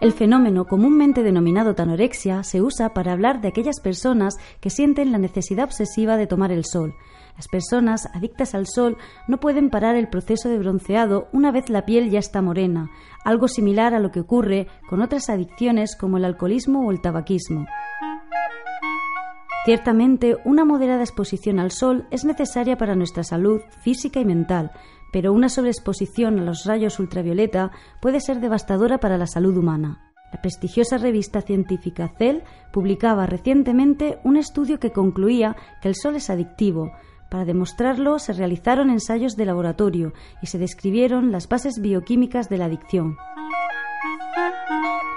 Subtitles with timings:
[0.00, 5.18] El fenómeno comúnmente denominado tanorexia se usa para hablar de aquellas personas que sienten la
[5.18, 6.94] necesidad obsesiva de tomar el sol.
[7.36, 8.96] Las personas adictas al sol
[9.28, 12.90] no pueden parar el proceso de bronceado una vez la piel ya está morena,
[13.26, 17.66] algo similar a lo que ocurre con otras adicciones como el alcoholismo o el tabaquismo.
[19.64, 24.70] Ciertamente, una moderada exposición al sol es necesaria para nuestra salud física y mental,
[25.12, 27.70] pero una sobreexposición a los rayos ultravioleta
[28.00, 30.10] puede ser devastadora para la salud humana.
[30.32, 36.30] La prestigiosa revista científica Cell publicaba recientemente un estudio que concluía que el sol es
[36.30, 36.92] adictivo.
[37.28, 42.66] Para demostrarlo se realizaron ensayos de laboratorio y se describieron las bases bioquímicas de la
[42.66, 43.16] adicción.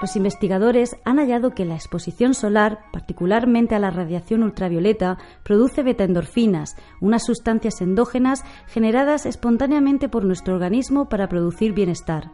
[0.04, 6.76] Los investigadores han hallado que la exposición solar, particularmente a la radiación ultravioleta, produce betaendorfinas,
[7.00, 12.30] unas sustancias endógenas generadas espontáneamente por nuestro organismo para producir bienestar.